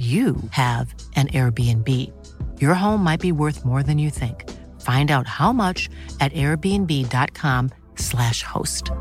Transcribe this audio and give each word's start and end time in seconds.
you 0.00 0.34
have 0.52 0.94
an 1.16 1.26
Airbnb. 1.28 2.10
Your 2.58 2.74
home 2.74 3.04
might 3.04 3.20
be 3.20 3.32
worth 3.32 3.66
more 3.66 3.82
than 3.82 3.98
you 3.98 4.08
think. 4.08 4.48
Find 4.80 5.10
out 5.10 5.26
how 5.26 5.52
much 5.52 5.90
at 6.20 6.32
airbnb.com/slash 6.32 8.42
host. 8.42 8.92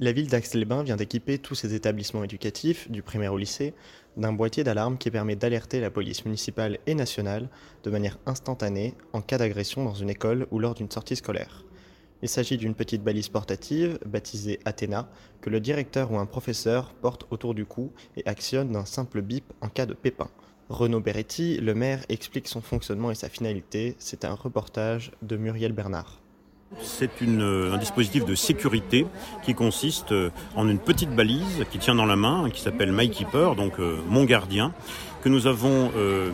La 0.00 0.12
ville 0.12 0.28
d'Aix-les-Bains 0.28 0.84
vient 0.84 0.96
d'équiper 0.96 1.38
tous 1.38 1.54
ses 1.54 1.74
établissements 1.74 2.24
éducatifs, 2.24 2.90
du 2.90 3.02
primaire 3.02 3.32
au 3.32 3.38
lycée, 3.38 3.74
d'un 4.16 4.32
boîtier 4.32 4.64
d'alarme 4.64 4.98
qui 4.98 5.10
permet 5.10 5.36
d'alerter 5.36 5.80
la 5.80 5.90
police 5.90 6.24
municipale 6.24 6.78
et 6.86 6.94
nationale 6.94 7.48
de 7.84 7.90
manière 7.90 8.18
instantanée 8.26 8.94
en 9.12 9.20
cas 9.20 9.38
d'agression 9.38 9.84
dans 9.84 9.94
une 9.94 10.10
école 10.10 10.46
ou 10.50 10.58
lors 10.58 10.74
d'une 10.74 10.90
sortie 10.90 11.16
scolaire. 11.16 11.64
Il 12.22 12.28
s'agit 12.28 12.56
d'une 12.56 12.74
petite 12.74 13.02
balise 13.02 13.28
portative, 13.28 13.98
baptisée 14.06 14.60
Athéna, 14.64 15.08
que 15.40 15.50
le 15.50 15.60
directeur 15.60 16.10
ou 16.10 16.18
un 16.18 16.26
professeur 16.26 16.94
porte 16.94 17.26
autour 17.30 17.54
du 17.54 17.66
cou 17.66 17.92
et 18.16 18.26
actionne 18.26 18.72
d'un 18.72 18.84
simple 18.84 19.20
bip 19.20 19.52
en 19.60 19.68
cas 19.68 19.86
de 19.86 19.94
pépin. 19.94 20.28
Renaud 20.70 21.00
Beretti, 21.00 21.58
le 21.58 21.74
maire, 21.74 22.04
explique 22.08 22.48
son 22.48 22.62
fonctionnement 22.62 23.10
et 23.10 23.14
sa 23.14 23.28
finalité. 23.28 23.94
C'est 23.98 24.24
un 24.24 24.34
reportage 24.34 25.12
de 25.20 25.36
Muriel 25.36 25.72
Bernard. 25.72 26.23
C'est 26.82 27.10
un 27.22 27.78
dispositif 27.78 28.24
de 28.24 28.34
sécurité 28.34 29.06
qui 29.44 29.54
consiste 29.54 30.14
en 30.56 30.68
une 30.68 30.78
petite 30.78 31.10
balise 31.10 31.64
qui 31.70 31.78
tient 31.78 31.94
dans 31.94 32.06
la 32.06 32.16
main, 32.16 32.48
qui 32.52 32.60
s'appelle 32.60 32.92
MyKeeper, 32.92 33.54
donc 33.54 33.78
euh, 33.78 33.98
mon 34.08 34.24
gardien, 34.24 34.72
que 35.22 35.28
nous 35.28 35.46
avons 35.46 35.90
euh, 35.96 36.30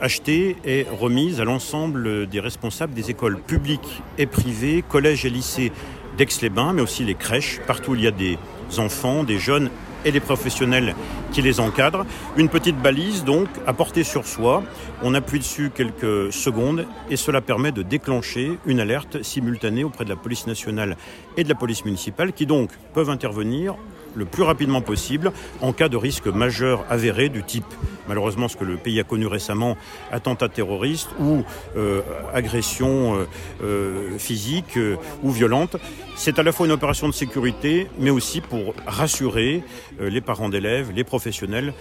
acheté 0.00 0.56
et 0.64 0.86
remise 1.00 1.40
à 1.40 1.44
l'ensemble 1.44 2.28
des 2.28 2.40
responsables 2.40 2.94
des 2.94 3.10
écoles 3.10 3.40
publiques 3.40 4.02
et 4.18 4.26
privées, 4.26 4.84
collèges 4.88 5.24
et 5.24 5.30
lycées 5.30 5.72
d'Aix-les-Bains, 6.16 6.72
mais 6.74 6.82
aussi 6.82 7.04
les 7.04 7.14
crèches, 7.14 7.60
partout 7.66 7.92
où 7.92 7.94
il 7.94 8.02
y 8.02 8.06
a 8.06 8.12
des 8.12 8.38
enfants, 8.78 9.24
des 9.24 9.38
jeunes 9.38 9.70
et 10.04 10.12
des 10.12 10.20
professionnels 10.20 10.94
qui 11.32 11.42
les 11.42 11.60
encadrent. 11.60 12.06
Une 12.36 12.48
petite 12.48 12.76
balise 12.76 13.24
donc 13.24 13.48
à 13.66 13.72
porter 13.72 14.04
sur 14.04 14.26
soi. 14.26 14.62
On 15.02 15.14
appuie 15.14 15.38
dessus 15.38 15.70
quelques 15.74 16.32
secondes 16.32 16.86
et 17.10 17.16
cela 17.16 17.40
permet 17.40 17.72
de 17.72 17.82
déclencher 17.82 18.58
une 18.66 18.80
alerte 18.80 19.22
simultanée 19.22 19.84
auprès 19.84 20.04
de 20.04 20.10
la 20.10 20.16
police 20.16 20.46
nationale 20.46 20.96
et 21.36 21.44
de 21.44 21.48
la 21.48 21.54
police 21.54 21.84
municipale 21.84 22.32
qui 22.32 22.46
donc 22.46 22.70
peuvent 22.94 23.10
intervenir 23.10 23.76
le 24.14 24.24
plus 24.26 24.42
rapidement 24.42 24.82
possible 24.82 25.32
en 25.62 25.72
cas 25.72 25.88
de 25.88 25.96
risque 25.96 26.26
majeur 26.26 26.84
avéré 26.90 27.30
du 27.30 27.42
type 27.42 27.64
malheureusement 28.08 28.48
ce 28.48 28.56
que 28.56 28.64
le 28.64 28.76
pays 28.76 29.00
a 29.00 29.04
connu 29.04 29.26
récemment, 29.26 29.76
attentat 30.10 30.48
terroriste 30.48 31.08
ou 31.20 31.42
euh, 31.76 32.02
agression 32.34 33.16
euh, 33.16 33.26
euh, 33.62 34.18
physique 34.18 34.78
ou 35.22 35.30
violente. 35.30 35.76
C'est 36.16 36.38
à 36.38 36.42
la 36.42 36.52
fois 36.52 36.66
une 36.66 36.72
opération 36.72 37.08
de 37.08 37.14
sécurité, 37.14 37.88
mais 37.98 38.10
aussi 38.10 38.40
pour 38.40 38.74
rassurer 38.86 39.62
les 40.00 40.20
parents 40.20 40.48
d'élèves, 40.48 40.92
les 40.92 41.04
professionnels, 41.04 41.74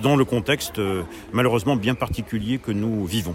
dans 0.00 0.16
le 0.16 0.24
contexte 0.24 0.80
malheureusement 1.32 1.76
bien 1.76 1.94
particulier 1.94 2.58
que 2.58 2.72
nous 2.72 3.04
vivons. 3.04 3.34